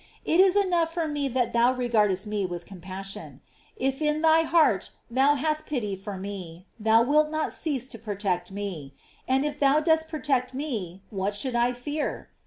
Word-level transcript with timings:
It 0.25 0.39
is 0.39 0.55
enough 0.55 0.91
for 0.91 1.07
me 1.07 1.27
that 1.27 1.53
thou 1.53 1.73
regardest 1.73 2.25
me 2.25 2.43
with 2.43 2.65
compassion). 2.65 3.39
If 3.75 4.01
in 4.01 4.23
thy 4.23 4.41
heart 4.41 4.89
thou 5.11 5.35
hast 5.35 5.67
pity 5.67 5.95
for 5.95 6.17
me, 6.17 6.65
thou 6.79 7.03
wilt 7.03 7.29
not 7.29 7.53
cease 7.53 7.85
to 7.89 7.99
protect 7.99 8.49
me; 8.51 8.95
and 9.27 9.45
if 9.45 9.59
thou 9.59 9.79
dost 9.79 10.09
protect 10.09 10.55
me, 10.55 11.03
what 11.11 11.35
should 11.35 11.55
I 11.55 11.73
fear? 11.73 12.31